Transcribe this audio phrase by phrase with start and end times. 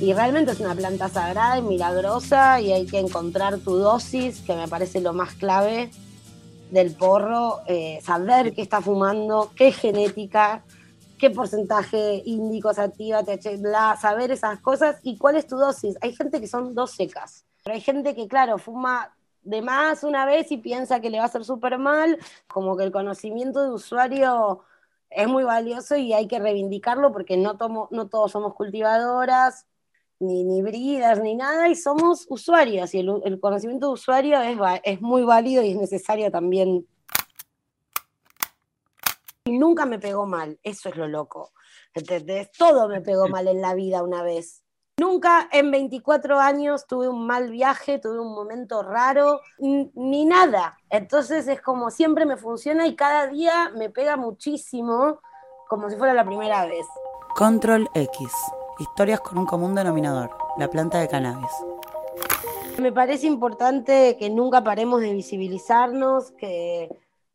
[0.00, 4.56] Y realmente es una planta sagrada y milagrosa y hay que encontrar tu dosis, que
[4.56, 5.92] me parece lo más clave
[6.72, 10.64] del porro, eh, saber qué está fumando, qué genética,
[11.18, 15.96] qué porcentaje índico sativa, THC, bla, saber esas cosas y cuál es tu dosis.
[16.00, 20.26] Hay gente que son dos secas, pero hay gente que, claro, fuma de más una
[20.26, 23.70] vez y piensa que le va a hacer súper mal, como que el conocimiento de
[23.70, 24.64] usuario
[25.10, 29.66] es muy valioso y hay que reivindicarlo porque no, tomo, no todos somos cultivadoras,
[30.18, 34.56] ni, ni bridas, ni nada, y somos usuarios, y el, el conocimiento de usuario es,
[34.84, 36.86] es muy válido y es necesario también
[39.46, 41.52] y nunca me pegó mal, eso es lo loco.
[41.92, 42.50] ¿Entendés?
[42.52, 44.62] Todo me pegó mal en la vida una vez.
[44.98, 50.78] Nunca en 24 años tuve un mal viaje, tuve un momento raro, ni nada.
[50.88, 55.20] Entonces es como siempre me funciona y cada día me pega muchísimo,
[55.68, 56.86] como si fuera la primera vez.
[57.36, 58.30] Control X.
[58.78, 61.50] Historias con un común denominador, la planta de cannabis.
[62.78, 66.88] Me parece importante que nunca paremos de visibilizarnos, que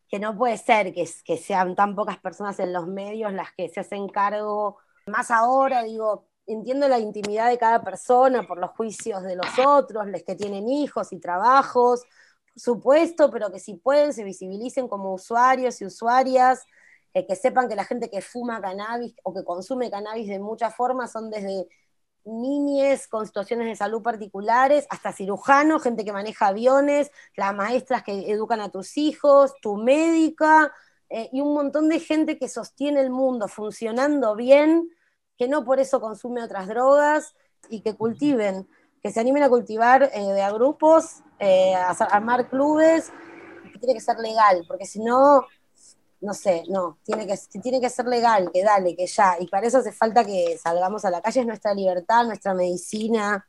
[0.09, 1.05] que no puede ser que,
[1.37, 6.27] sean tan pocas personas en los medios las que se hacen cargo, más ahora, digo,
[6.47, 10.67] entiendo la intimidad de cada persona por los juicios de los otros, los que tienen
[10.67, 12.01] hijos y trabajos,
[12.53, 16.65] por supuesto, pero que si pueden se visibilicen como usuarios y usuarias,
[17.13, 20.75] eh, que sepan que la gente que fuma cannabis o que consume cannabis de muchas
[20.75, 21.67] formas son desde
[22.25, 28.31] niñes con situaciones de salud particulares, hasta cirujanos, gente que maneja aviones, las maestras que
[28.31, 30.73] educan a tus hijos, tu médica,
[31.09, 34.89] eh, y un montón de gente que sostiene el mundo funcionando bien,
[35.37, 37.35] que no por eso consume otras drogas
[37.69, 38.67] y que cultiven,
[39.01, 43.11] que se animen a cultivar eh, de a grupos, eh, a armar clubes,
[43.71, 45.45] que tiene que ser legal, porque si no,
[46.21, 49.37] no sé, no, tiene que, tiene que ser legal, que dale, que ya.
[49.39, 53.47] Y para eso hace falta que salgamos a la calle, es nuestra libertad, nuestra medicina.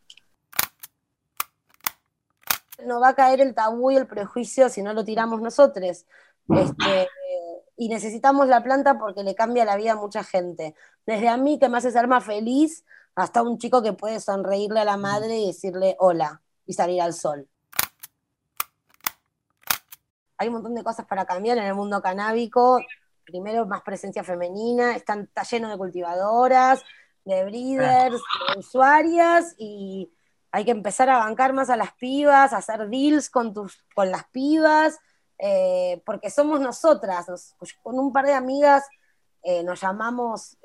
[2.86, 6.06] No va a caer el tabú y el prejuicio si no lo tiramos nosotros.
[6.48, 7.08] Este,
[7.76, 10.74] y necesitamos la planta porque le cambia la vida a mucha gente.
[11.06, 14.80] Desde a mí que me hace ser más feliz, hasta un chico que puede sonreírle
[14.80, 17.48] a la madre y decirle hola y salir al sol
[20.40, 22.80] hay un montón de cosas para cambiar en el mundo canábico.
[23.24, 26.82] Primero, más presencia femenina, están, está lleno de cultivadoras,
[27.26, 28.16] de breeders,
[28.54, 30.10] de usuarias, y
[30.50, 34.10] hay que empezar a bancar más a las pibas, a hacer deals con, tus, con
[34.10, 34.98] las pibas,
[35.36, 37.26] eh, porque somos nosotras.
[37.82, 38.88] con un par de amigas
[39.42, 40.56] eh, nos llamamos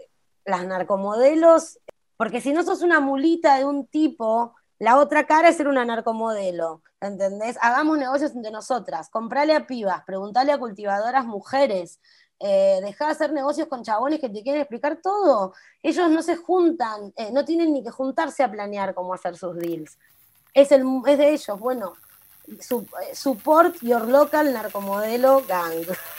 [0.45, 1.79] las narcomodelos,
[2.15, 4.55] porque si no sos una mulita de un tipo,
[4.85, 6.83] la otra cara es ser una narcomodelo.
[7.01, 7.57] ¿entendés?
[7.59, 11.99] Hagamos negocios entre nosotras, comprale a pibas, preguntale a cultivadoras mujeres,
[12.39, 15.53] eh, deja de hacer negocios con chabones que te quieren explicar todo.
[15.81, 19.55] Ellos no se juntan, eh, no tienen ni que juntarse a planear cómo hacer sus
[19.55, 19.97] deals.
[20.53, 21.93] Es, el, es de ellos, bueno,
[22.47, 25.85] eh, support your local narcomodelo gang.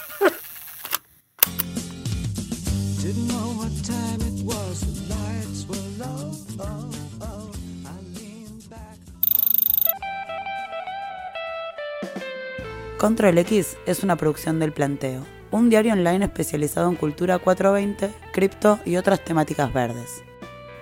[12.99, 15.23] Control X es una producción del planteo.
[15.51, 20.23] un diario online especializado en cultura 420, cripto y otras temáticas verdes.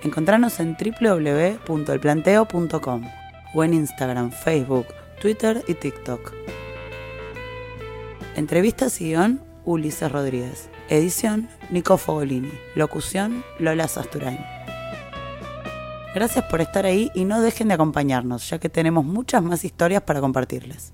[0.02, 3.10] Encontranos en www.elplanteo.com
[3.54, 4.86] o en Instagram, Facebook,
[5.20, 6.32] Twitter y TikTok.
[8.36, 10.70] Entrevistas y guion, Ulises Rodríguez.
[10.88, 12.52] Edición, Nico Fogolini.
[12.76, 14.38] Locución, Lola Sasturain.
[16.14, 20.02] Gracias por estar ahí y no dejen de acompañarnos, ya que tenemos muchas más historias
[20.02, 20.92] para compartirles.